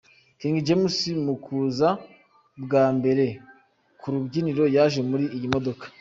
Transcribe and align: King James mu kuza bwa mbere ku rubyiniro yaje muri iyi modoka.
King 0.39 0.55
James 0.67 0.99
mu 1.25 1.35
kuza 1.43 1.89
bwa 2.63 2.85
mbere 2.97 3.25
ku 3.99 4.05
rubyiniro 4.13 4.63
yaje 4.75 4.99
muri 5.09 5.25
iyi 5.37 5.47
modoka. 5.53 5.85